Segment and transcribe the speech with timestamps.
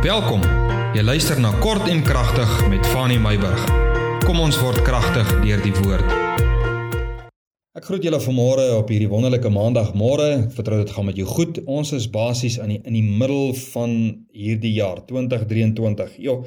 [0.00, 0.40] Welkom.
[0.96, 3.66] Jy luister na Kort en Kragtig met Fanny Meyburg.
[4.24, 6.14] Kom ons word kragtig deur die woord.
[7.76, 10.30] Ek groet julle vanmôre op hierdie wonderlike maandagmôre.
[10.46, 11.60] Ek vertrou dit gaan met jou goed.
[11.68, 13.92] Ons is basies in die in die middel van
[14.32, 16.16] hierdie jaar 2023.
[16.24, 16.40] Jo,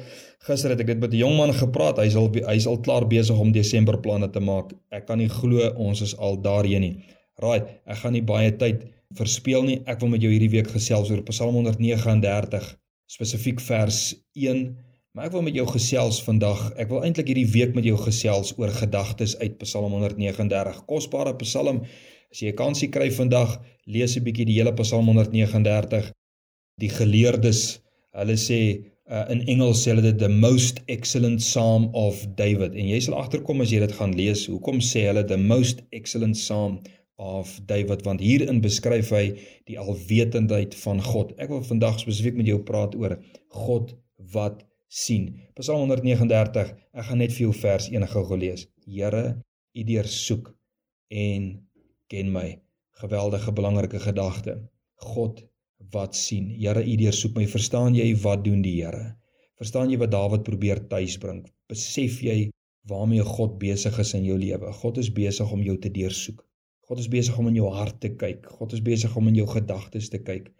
[0.50, 2.02] gister het ek dit met 'n jong man gepraat.
[2.02, 4.74] Hy's al hy's al klaar besig om Desember planne te maak.
[4.90, 6.96] Ek kan nie glo ons is al daarheen nie.
[7.38, 9.82] Right, ek gaan nie baie tyd verspeel nie.
[9.86, 14.64] Ek wil met jou hierdie week gesels oor Psalm 139 spesifiek vers 1,
[15.14, 16.72] maar ek wil met jou gesels vandag.
[16.80, 20.80] Ek wil eintlik hierdie week met jou gesels oor gedagtes uit Psalm 139.
[20.90, 21.84] Kosbare Psalm.
[22.32, 26.10] As jy 'n kansie kry vandag, lees 'n bietjie die hele Psalm 139.
[26.80, 27.80] Die geleerdes,
[28.12, 28.60] hulle sê
[29.10, 32.74] uh, in Engels sê hulle dit the most excellent psalm of David.
[32.74, 36.38] En jy sal agterkom as jy dit gaan lees, hoekom sê hulle the most excellent
[36.38, 36.80] psalm
[37.16, 39.24] of David want hierin beskryf hy
[39.68, 41.34] die alwetendheid van God.
[41.38, 43.16] Ek wil vandag spesifiek met jou praat oor
[43.54, 43.94] God
[44.34, 45.30] wat sien.
[45.58, 46.74] Psalm 139.
[46.94, 48.66] Ek gaan net vir jou vers 1 gou lees.
[48.86, 49.24] Here,
[49.74, 50.52] U deursoek
[51.10, 51.48] en
[52.10, 52.46] ken my.
[53.02, 54.58] Geweldige belangrike gedagte.
[55.14, 55.42] God
[55.94, 56.50] wat sien.
[56.50, 57.46] Here, U deursoek my.
[57.50, 59.14] Verstaan jy wat doen die Here?
[59.58, 61.44] Verstaan jy wat Dawid probeer tuisbring?
[61.70, 62.50] Besef jy
[62.90, 64.72] waarmee God besig is in jou lewe?
[64.82, 66.42] God is besig om jou te deursoek.
[66.88, 68.44] God is besig om in jou hart te kyk.
[68.58, 70.50] God is besig om in jou gedagtes te kyk.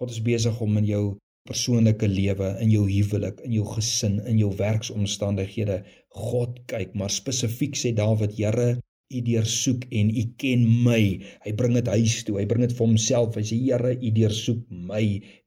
[0.00, 1.04] God is besig om in jou
[1.44, 5.82] persoonlike lewe, in jou huwelik, in jou gesin, in jou werksomstandighede
[6.14, 8.78] God kyk, maar spesifiek sê Dawid, Here,
[9.12, 11.00] U deursoek en U ken my.
[11.44, 12.38] Hy bring dit huis toe.
[12.40, 13.36] Hy bring dit vir homself.
[13.36, 15.02] Hy sê Here, U deursoek my.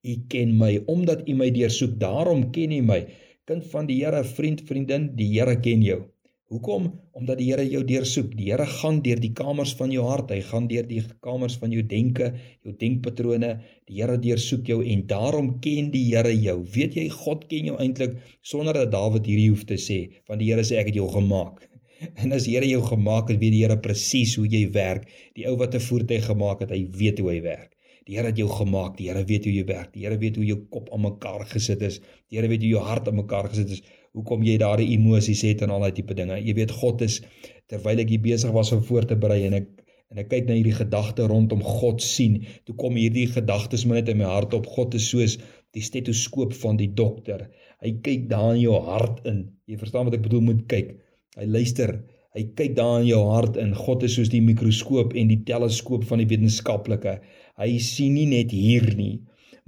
[0.05, 1.97] U ken my omdat U my deursoek.
[1.99, 3.01] Daarom ken U my.
[3.49, 6.03] Kind van die Here, vriend, vriendin, die Here ken jou.
[6.47, 6.85] Hoekom?
[7.11, 8.29] Omdat die Here jou deursoek.
[8.39, 10.29] Die Here gaan deur die kamers van jou hart.
[10.31, 12.29] Hy gaan deur die kamers van jou denke,
[12.63, 13.49] jou denkpatrone.
[13.89, 16.61] Die Here deursoek jou en daarom ken die Here jou.
[16.77, 19.99] Weet jy God ken jou eintlik sonder dat Dawid hierdie hoef te sê,
[20.31, 21.65] want die Here sê ek het jou gemaak.
[22.23, 25.11] En as die Here jou gemaak het, weet die Here presies hoe jy werk.
[25.35, 27.73] Die ou wat 'n voertuig gemaak het, hy weet hoe hy werk.
[28.07, 28.95] Die Here het jou gemaak.
[28.95, 29.91] Die Here weet hoe jy werk.
[29.91, 31.99] Die Here weet hoe jou kop aan mekaar gesit is.
[32.31, 33.83] Die Here weet hoe jou hart aan mekaar gesit is
[34.17, 36.39] hoekom jy daardie emosies het en al daai tipe dinge.
[36.41, 37.19] Jy weet God is
[37.69, 39.69] terwyl ek hier besig was om voor te berei en ek
[40.07, 44.11] en ek kyk na hierdie gedagte rondom God sien, toe kom hierdie gedagtes my net
[44.13, 44.69] in my hart op.
[44.71, 45.35] God is soos
[45.75, 47.49] die stetoskoop van die dokter.
[47.83, 49.41] Hy kyk daar in jou hart in.
[49.67, 50.93] Jy verstaan wat ek bedoel met kyk.
[51.35, 51.97] Hy luister.
[52.37, 53.75] Hy kyk daar in jou hart in.
[53.75, 57.17] God is soos die mikroskoop en die teleskoop van die wetenskaplike.
[57.59, 59.17] Hy sien nie net hier nie,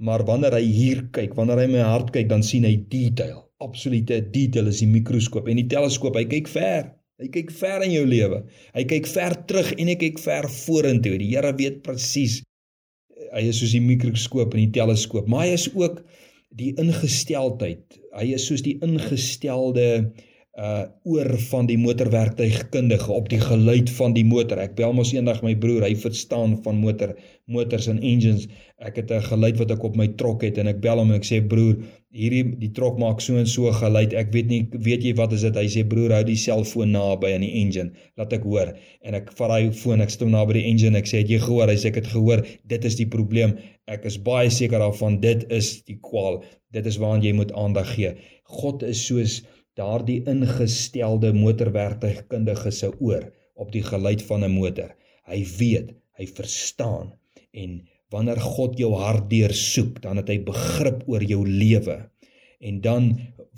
[0.00, 4.20] maar wanneer hy hier kyk, wanneer hy my hart kyk, dan sien hy detail absolute
[4.34, 6.90] detail is die mikroskoop en die teleskoop hy kyk ver
[7.20, 8.42] hy kyk ver in jou lewe
[8.76, 12.40] hy kyk ver terug en hy kyk ver vorentoe die Here weet presies
[13.30, 16.00] hy is soos die mikroskoop en die teleskoop maar hy is ook
[16.60, 19.90] die ingesteldheid hy is soos die ingestelde
[20.58, 24.58] uh oor van die motorwerktuigkundige op die geluid van die motor.
[24.58, 27.14] Ek bel mos eendag my broer, hy verstaan van motor,
[27.46, 28.48] motors en engines.
[28.78, 31.20] Ek het 'n geluid wat ek op my trok het en ek bel hom en
[31.20, 31.76] ek sê broer,
[32.10, 34.14] hierdie die trok maak so en so geluid.
[34.18, 35.56] Ek weet nie weet jy wat is dit?
[35.56, 37.94] Hy sê broer, hou die selfoon naby aan die engine.
[38.18, 38.72] Laat ek hoor.
[39.06, 40.98] En ek vat daai foon, ek stem naby die engine.
[40.98, 41.70] Ek sê het jy gehoor?
[41.70, 42.42] Hy sê ek het gehoor.
[42.70, 43.56] Dit is die probleem.
[43.90, 46.42] Ek is baie seker daarvan dit is die kwaal.
[46.74, 48.14] Dit is waaraan jy moet aandag gee.
[48.60, 49.40] God is soos
[49.78, 54.90] daardie ingestelde motorwerktuigkundige se oor op die geluid van 'n motor.
[55.30, 57.14] Hy weet, hy verstaan
[57.54, 61.98] en wanneer God jou hart deursoek, dan het hy begrip oor jou lewe.
[62.60, 63.12] En dan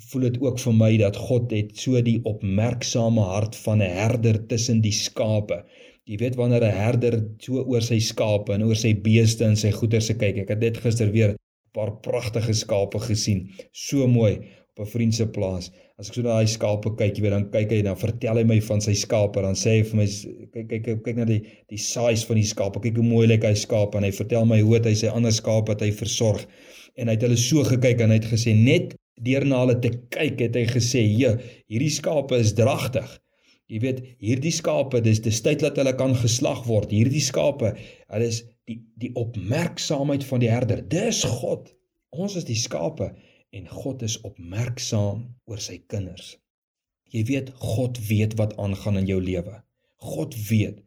[0.09, 4.39] voel dit ook vir my dat God het so die opmerksame hart van 'n herder
[4.47, 5.63] tussen die skape.
[6.05, 9.71] Jy weet wanneer 'n herder so oor sy skape en oor sy beeste en sy
[9.71, 10.37] goeder se kyk.
[10.37, 11.37] Ek het dit gister weer 'n
[11.73, 13.49] paar pragtige skape gesien.
[13.71, 14.33] So mooi
[14.77, 15.71] op 'n vriend se plaas.
[16.03, 18.41] As ek so na daai skape kyk, jy weet, dan kyk hy dan vertel hy
[18.43, 20.07] my van sy skape, dan sê hy vir my
[20.51, 21.37] kyk kyk kyk na die
[21.71, 22.81] die size van die skape.
[22.83, 25.71] Kyk hoe mooi lyk hy skape en hy vertel my hoe hy sy ander skape
[25.71, 26.43] wat hy versorg.
[26.99, 29.93] En hy het hulle so gekyk en hy het gesê net deur na hulle te
[30.11, 31.37] kyk het hy gesê, "Ja,
[31.71, 33.07] hierdie skape is dragtig."
[33.71, 36.91] Jy weet, hierdie skape, dis dis tyd dat hulle kan geslag word.
[36.91, 37.77] Hierdie skape,
[38.11, 40.81] hulle is die die opmerksaamheid van die herder.
[40.81, 41.71] Dis God.
[42.11, 43.13] Ons is die skape
[43.53, 46.37] en God is opmerksaam oor sy kinders.
[47.13, 49.59] Jy weet God weet wat aangaan in jou lewe.
[50.01, 50.79] God weet.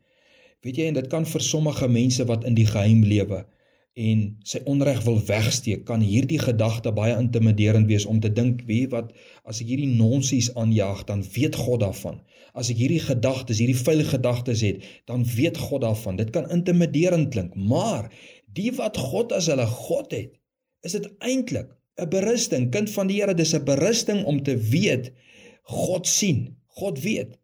[0.67, 3.45] Weet jy en dit kan vir sommige mense wat in die geheim lewe
[3.97, 8.91] en sy onreg wil wegsteek, kan hierdie gedagte baie intimiderend wees om te dink, weet
[8.93, 9.15] wat,
[9.49, 12.19] as ek hierdie nonsies aanjaag, dan weet God daarvan.
[12.53, 16.21] As ek hierdie gedagtes, hierdie vuil gedagtes het, dan weet God daarvan.
[16.21, 18.11] Dit kan intimiderend klink, maar
[18.53, 20.37] die wat God as hulle God het,
[20.85, 25.13] is dit eintlik 'n berusting, kind van die Here, dis 'n berusting om te weet
[25.63, 26.57] God sien.
[26.67, 27.39] God weet.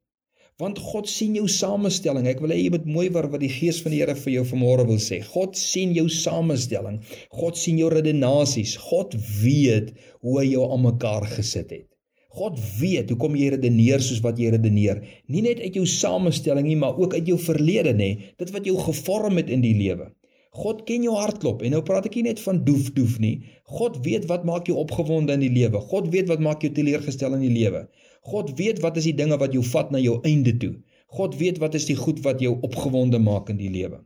[0.60, 2.26] Want God sien jou samestelling.
[2.28, 4.44] Ek wil hê jy moet mooi word wat die Gees van die Here vir jou
[4.44, 5.22] vanmôre wil sê.
[5.24, 7.00] God sien jou samestelling.
[7.30, 8.76] God sien jou redenasies.
[8.76, 9.90] God weet
[10.20, 11.88] hoe hy jou aan mekaar gesit het.
[12.32, 15.02] God weet hoekom jy redeneer soos wat jy redeneer.
[15.28, 18.78] Nie net uit jou samestelling nie, maar ook uit jou verlede nê, dit wat jou
[18.80, 20.12] gevorm het in die lewe.
[20.52, 23.34] God ken jou hartklop en nou praat ek nie net van doef doef nie.
[23.78, 25.80] God weet wat maak jou opgewonde in die lewe.
[25.92, 27.86] God weet wat maak jou teleurgestel in die lewe.
[28.28, 30.74] God weet wat is die dinge wat jou vat na jou einde toe.
[31.16, 34.02] God weet wat is die goed wat jou opgewonde maak in die lewe.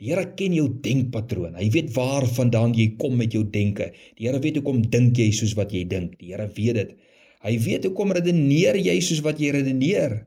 [0.00, 1.54] Die Here ken jou denkpatroon.
[1.56, 3.90] Hy weet waarvandaan jy kom met jou denke.
[4.16, 6.16] Die Here weet hoekom dink jy soos wat jy dink.
[6.20, 6.96] Die Here weet dit.
[7.44, 10.22] Hy weet hoekom redeneer jy soos wat jy redeneer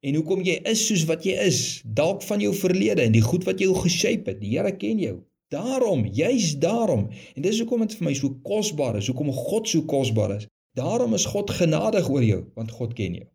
[0.00, 3.46] en hoekom jy is soos wat jy is, dalk van jou verlede en die goed
[3.48, 4.40] wat jou geshape het.
[4.42, 5.16] Die Here ken jou.
[5.48, 7.08] Daarom, juis daarom.
[7.34, 10.46] En dis hoekom dit vir my so kosbaar is, hoekom God so kosbaar is.
[10.76, 13.28] Daarom is God genadig oor jou, want God ken jou.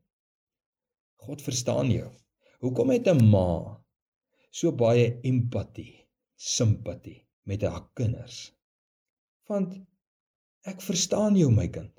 [1.26, 2.10] God verstaan jou.
[2.64, 3.82] Hoekom het 'n ma
[4.52, 6.06] so baie empatie,
[6.36, 8.54] simpatie met haar kinders?
[9.48, 9.76] Want
[10.64, 11.92] ek verstaan jou, my kind.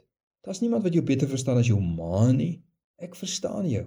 [0.44, 2.62] Daar's niemand wat jou beter verstaan as jou ma nie.
[2.96, 3.86] Ek verstaan jou.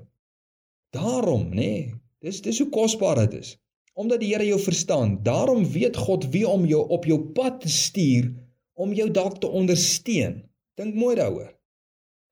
[0.97, 1.93] Daarom, nê, nee,
[2.25, 3.55] dis dis hoe kosbaar dit is.
[3.97, 7.69] Omdat die Here jou verstaan, daarom weet God wie om jou op jou pad te
[7.69, 8.29] stuur
[8.77, 10.43] om jou dalk te ondersteun.
[10.77, 11.49] Dink mooi daaroor.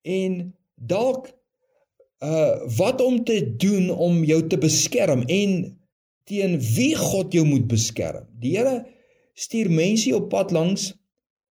[0.06, 1.31] En dalk
[2.23, 5.56] uh wat om te doen om jou te beskerm en
[6.29, 8.29] teen wie God jou moet beskerm.
[8.41, 8.85] Die Here
[9.33, 10.94] stuur mense op pad langs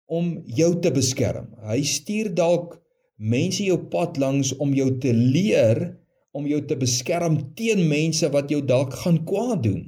[0.06, 1.50] om jou te beskerm.
[1.66, 2.78] Hy stuur dalk
[3.18, 5.86] mense jou pad langs om jou te leer
[6.34, 9.84] om jou te beskerm teen mense wat jou dalk gaan kwaad doen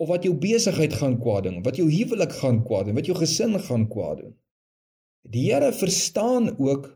[0.00, 3.16] of wat jou besigheid gaan kwaad doen, wat jou huwelik gaan kwaad doen, wat jou
[3.18, 4.34] gesin gaan kwaad doen.
[5.30, 6.90] Die Here verstaan ook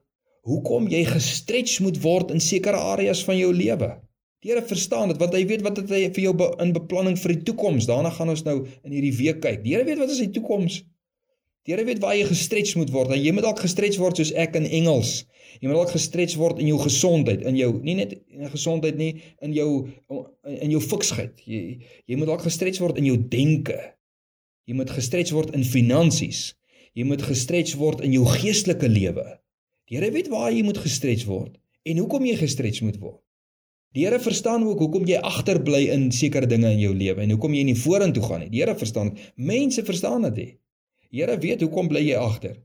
[0.48, 3.92] hoekom jy gestretch moet word in sekere areas van jou lewe.
[4.42, 7.36] Die Here verstaan dit want hy weet wat dit vir jou be, in beplanning vir
[7.36, 7.88] die toekoms.
[7.90, 9.62] Daarna gaan ons nou in hierdie week kyk.
[9.64, 10.82] Die Here weet wat is die toekoms.
[11.68, 13.10] Die Here weet waar jy gestretch moet word.
[13.12, 15.26] En jy moet dalk gestretch word soos ek in Engels.
[15.60, 19.10] Jy moet dalk gestretch word in jou gesondheid, in jou nie net in gesondheid nie,
[19.44, 19.66] in jou
[20.48, 21.42] in jou fiksheid.
[21.44, 21.60] Jy
[22.08, 23.76] jy moet dalk gestretch word in jou denke.
[24.64, 26.54] Jy moet gestretch word in finansies.
[26.96, 29.26] Jy moet gestretch word in jou geestelike lewe.
[29.92, 33.20] Die Here weet waar jy moet gestretch word en hoekom jy gestretch moet word.
[33.92, 37.52] Die Here verstaan ook hoekom jy agterbly in sekere dinge in jou lewe en hoekom
[37.60, 38.50] jy nie vorentoe gaan nie.
[38.56, 39.12] Die Here verstaan.
[39.36, 40.48] Mense verstaan dit nie.
[41.12, 42.56] Die Here weet hoekom bly jy agter.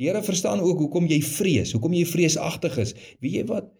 [0.00, 2.94] Die Here verstaan ook hoekom jy vrees, hoekom jy vreesagtig is.
[3.20, 3.70] Weet jy wat?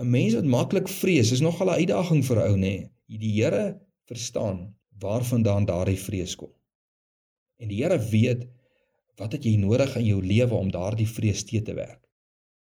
[0.00, 2.90] 'n Mens wat maklik vrees, is nogal 'n uitdaging vir 'n ou, nê?
[3.08, 6.52] Die Here verstaan waarvandaan daardie vrees kom.
[7.58, 8.46] En die Here weet
[9.16, 12.00] wat het jy nodig in jou lewe om daardie vrees te te werk.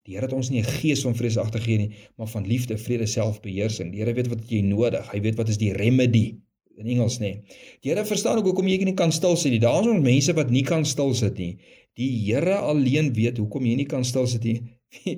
[0.05, 3.05] Die Here het ons nie 'n gees van vreesagtig gegee nie, maar van liefde, vrede,
[3.05, 3.91] selfbeheersing.
[3.91, 5.11] Die Here weet wat jy nodig.
[5.11, 6.37] Hy weet wat is die remedy
[6.77, 7.33] in Engels nê.
[7.81, 9.61] Die Here verstaan ook hoekom jy nie kan stil sit nie.
[9.63, 11.57] Daar's ons mense wat nie kan stil sit nie.
[11.97, 14.61] Die Here alleen weet hoekom jy nie kan stil sit nie.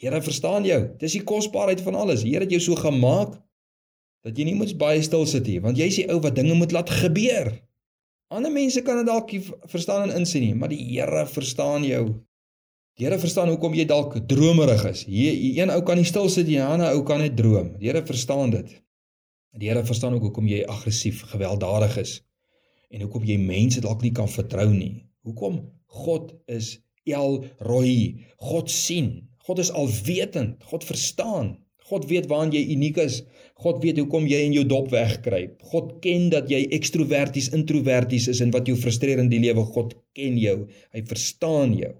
[0.00, 0.80] Die Here verstaan jou.
[0.96, 2.22] Dis die kosbaarheid van alles.
[2.24, 3.34] Die Here het jou so gemaak
[4.24, 6.72] dat jy nie moet baie stil sit nie, want jy's die ou wat dinge moet
[6.76, 7.50] laat gebeur.
[8.32, 9.32] Ander mense kan dit dalk
[9.72, 12.04] verstaan en insien nie, maar die Here verstaan jou.
[13.00, 15.06] Die Here verstaan hoekom jy dalk dromerig is.
[15.08, 17.76] Hier een ou kan nie stil sit nie, 'n ander ou kan net droom.
[17.80, 18.76] Die Here verstaan dit.
[19.58, 22.20] Die Here verstaan ook hoekom jy aggressief, gewelddadig is
[22.90, 25.06] en hoekom jy mense dalk nie kan vertrou nie.
[25.26, 25.60] Hoekom?
[26.02, 28.26] God is El Roi.
[28.42, 29.28] God sien.
[29.46, 30.62] God is alwetend.
[30.70, 31.52] God verstaan.
[31.90, 33.20] God weet waaraan jy uniek is.
[33.62, 35.58] God weet hoekom jy in jou dop wegkruip.
[35.72, 39.64] God ken dat jy ekstroverties, introverties is en wat jou frustreer in die lewe.
[39.74, 40.56] God ken jou.
[40.94, 41.94] Hy verstaan jou.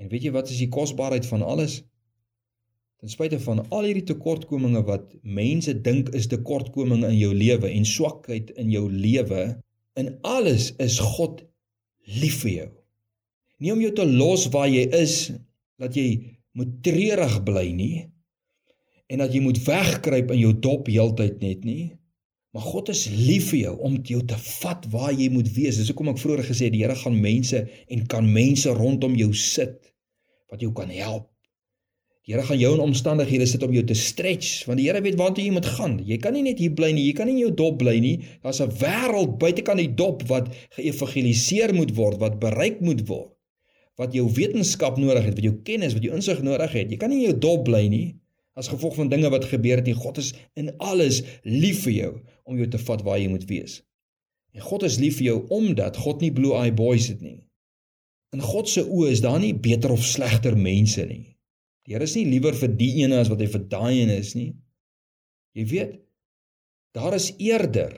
[0.00, 1.80] En weet jy wat is die kosbaarheid van alles?
[3.00, 7.86] Ten spyte van al hierdie tekortkominge wat mense dink is tekortkominge in jou lewe en
[7.88, 9.44] swakheid in jou lewe,
[9.96, 11.40] in alles is God
[12.20, 12.66] lief vir jou.
[13.64, 15.14] Nie om jou te los waar jy is
[15.80, 17.94] dat jy moet treurig bly nie
[19.08, 21.94] en dat jy moet wegkruip in jou dop heeltyd net nie.
[22.52, 25.80] Maar God is lief vir jou om jou te vat waar jy moet wees.
[25.80, 29.32] Dis hoekom ek vroeër gesê het die Here gaan mense en kan mense rondom jou
[29.32, 29.88] sit
[30.52, 31.29] wat jou kan help
[32.28, 35.16] Die Here gaan jou in omstandighede sit om jou te stretch want die Here weet
[35.18, 35.98] waartoe jy moet gaan.
[36.06, 37.06] Jy kan nie net hier bly nie.
[37.08, 38.16] Jy kan nie in jou dop bly nie.
[38.44, 43.32] Daar's 'n wêreld buitekant die dop wat geëvangeliseer moet word, wat bereik moet word.
[43.96, 46.90] Wat jou wetenskap nodig het, wat jou kennis, wat jou insig nodig het.
[46.90, 48.20] Jy kan nie in jou dop bly nie
[48.54, 49.94] as gevolg van dinge wat gebeur het nie.
[49.94, 52.12] God is in alles lief vir jou
[52.44, 53.80] om jou te vat waar jy moet wees.
[54.52, 57.38] En God is lief vir jou omdat God nie blue eye boys het nie.
[58.34, 61.36] In God se oë is daar nie beter of slegter mense nie.
[61.86, 64.34] Die Here is nie liewer vir die ene as wat hy vir daai ene is
[64.36, 64.52] nie.
[65.56, 65.96] Jy weet,
[66.94, 67.96] daar is eerder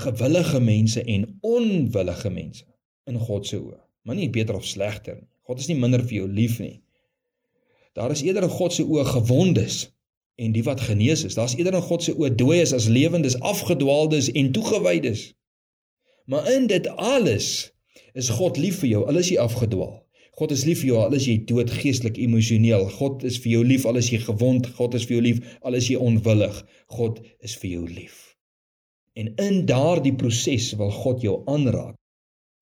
[0.00, 2.66] gewillige mense en onwillige mense
[3.10, 5.28] in God se oë, maar nie beter of slegter nie.
[5.50, 6.76] God is nie minder vir jou lief nie.
[7.98, 9.80] Daar is eerder in God se oë gewondes
[10.40, 11.34] en die wat genees is.
[11.34, 15.24] Daar's eerder in God se oë dooies as lewendes, afgedwaaldes en toegewydes.
[16.30, 17.72] Maar in dit alles
[18.14, 19.98] is God lief vir jou al is jy afgedwaal.
[20.40, 22.86] God is lief vir jou al is jy dood geestelik emosioneel.
[22.96, 24.70] God is vir jou lief al is jy gewond.
[24.78, 26.62] God is vir jou lief al is jy onwillig.
[26.96, 28.22] God is vir jou lief.
[29.20, 31.98] En in daardie proses wil God jou aanraak.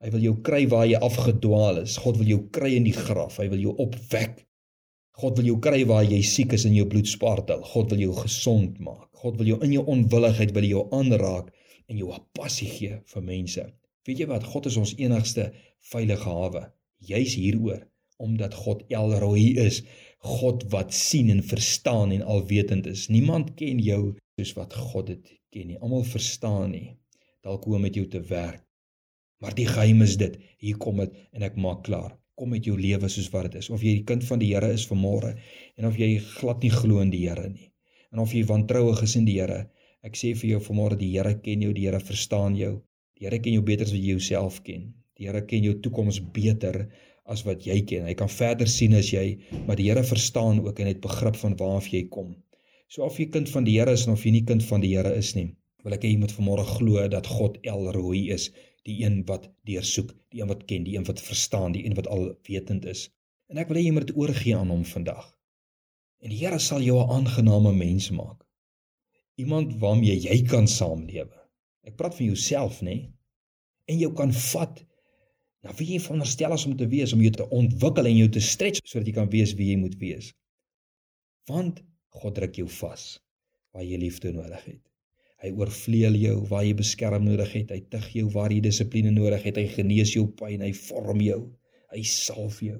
[0.02, 1.94] Hy wil jou kry waar jy afgedwaal is.
[2.02, 3.36] God wil jou kry in die graf.
[3.38, 4.40] Hy wil jou opwek.
[5.22, 7.62] God wil jou kry waar jy siek is in jou bloedspartel.
[7.76, 9.06] God wil jou gesond maak.
[9.22, 11.54] God wil jou in jou onwilligheid wil jou aanraak
[11.86, 13.68] en jou passie gee vir mense.
[14.10, 14.50] Weet jy wat?
[14.50, 15.52] God is ons enigste
[15.94, 16.66] veilige hawe.
[16.98, 17.86] Juis hieroor
[18.18, 19.84] omdat God El Roi is,
[20.18, 23.06] God wat sien en verstaan en alwetend is.
[23.08, 25.78] Niemand ken jou soos wat God dit ken nie.
[25.78, 26.96] Almal verstaan nie
[27.46, 28.64] dalk hoe om met jou te werk.
[29.38, 30.34] Maar die geheim is dit.
[30.58, 32.16] Hier kom dit en ek maak klaar.
[32.38, 33.70] Kom met jou lewe soos wat dit is.
[33.70, 35.36] Of jy die kind van die Here is vanmôre
[35.78, 37.70] en of jy glad nie glo in die Here nie.
[38.12, 39.68] En of jy wantrouig is in die Here.
[40.06, 42.80] Ek sê vir jou vanmôre die Here ken jou, die Here verstaan jou.
[43.18, 44.90] Die Here ken jou beter as wat jy jouself ken.
[45.18, 46.84] Die Here ken jou toekoms beter
[47.26, 48.04] as wat jy ken.
[48.06, 49.24] Hy kan verder sien as jy,
[49.66, 52.36] maar die Here verstaan ook en het begrip van waar af jy kom.
[52.88, 55.10] So of jy kind van die Here is of jy nie kind van die Here
[55.18, 55.50] is nie,
[55.82, 58.48] wil ek hê jy moet vanmôre glo dat God El Roi is,
[58.86, 62.08] die een wat deursoek, die een wat ken, die een wat verstaan, die een wat
[62.14, 63.08] alwetend is.
[63.50, 65.26] En ek wil hê jy moet dit oorgee aan hom vandag.
[66.22, 68.46] En die Here sal jou 'n aangename mens maak.
[69.36, 71.42] Iemand waarmee jy kan saamlewe.
[71.82, 73.10] Ek praat van jouself, nê?
[73.86, 74.84] En jou kan vat
[75.66, 78.42] na wie jy veronderstel is om te wees, om jou te ontwikkel en jou te
[78.44, 80.32] stretch sodat jy kan wees wie jy moet wees.
[81.50, 81.82] Want
[82.18, 83.16] God druk jou vas
[83.74, 84.82] waar jy liefde nodig het.
[85.38, 87.70] Hy oorvleuel jou waar jy beskerm nodig het.
[87.70, 89.58] Hy tig jou waar jy dissipline nodig het.
[89.60, 91.42] Hy genees jou pyn, hy vorm jou.
[91.94, 92.78] Hy salf jou.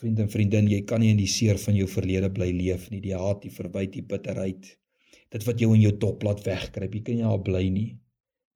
[0.00, 3.02] Vriende en vriendin, jy kan nie in die seer van jou verlede bly leef nie.
[3.04, 4.72] Die haat, die verwyte, die bitterheid,
[5.30, 6.96] dit wat jou in jou dop laat wegkruip.
[6.96, 7.90] Jy kan nie daar bly nie.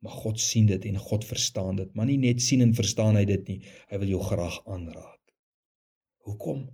[0.04, 1.90] Maar God sien dit en God verstaan dit.
[1.96, 3.60] Maar nie net sien en verstaan hy dit nie.
[3.88, 5.20] Hy wil jou graag aanraak.
[6.28, 6.66] Hoekom?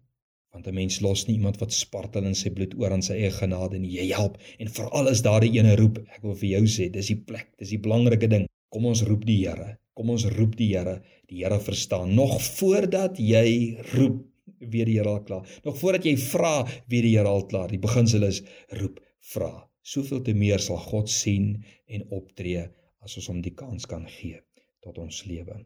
[0.51, 3.31] Want 'n mens los nie iemand wat spartel in sy bloed oor aan sy eie
[3.31, 3.93] genade nie.
[4.01, 7.07] Jy help en veral as daar 'n ene roep, ek wil vir jou sê, dis
[7.07, 8.47] die plek, dis die belangrike ding.
[8.69, 9.79] Kom ons roep die Here.
[9.95, 11.03] Kom ons roep die Here.
[11.29, 14.27] Die Here verstaan nog voordat jy roep,
[14.59, 15.61] weer die Here al klaar.
[15.65, 17.69] Nog voordat jy vra, weer die Here al klaar.
[17.69, 22.69] Die beginsel is roep, vra soveel te meer sal God sien en optree
[23.05, 24.41] as ons hom die kans kan gee
[24.85, 25.57] tot ons lewe.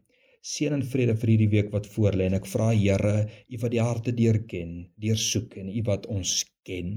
[0.45, 3.15] Seën en vrede vir hierdie week wat voorlê en ek vra Here,
[3.53, 6.33] U wat die harte deurken, deursoek en U wat ons
[6.67, 6.91] ken,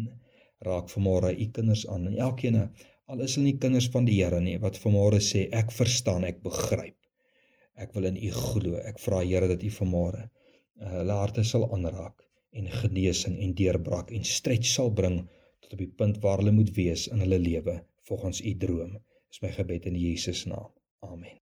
[0.67, 2.59] raak vanmôre U kinders aan en elkeen
[3.09, 6.43] al is hulle nie kinders van die Here nie wat vanmôre sê ek verstaan, ek
[6.45, 6.99] begryp.
[7.79, 8.77] Ek wil in U glo.
[8.83, 10.31] Ek vra Here dat U vanmôre uh,
[10.99, 12.27] hulle harte sal aanraak
[12.59, 15.23] en genesing en deurbraak en stretch sal bring
[15.63, 17.79] tot op die punt waar hulle moet wees in hulle lewe
[18.11, 18.97] volgens u droom.
[19.33, 20.73] Is my gebed in Jesus naam.
[21.03, 21.39] Amen.